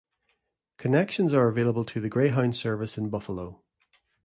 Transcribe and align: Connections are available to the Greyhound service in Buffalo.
Connections 0.77 1.31
are 1.31 1.47
available 1.47 1.85
to 1.85 1.99
the 2.01 2.09
Greyhound 2.09 2.55
service 2.55 2.97
in 2.97 3.09
Buffalo. 3.11 3.61